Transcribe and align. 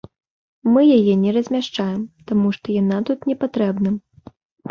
Мы 0.75 0.81
яе 0.97 1.13
не 1.25 1.33
размяшчаем, 1.35 2.01
таму 2.31 2.47
што 2.57 2.67
яна 2.81 2.97
тут 3.09 3.19
не 3.33 3.39
патрэбна. 3.43 3.89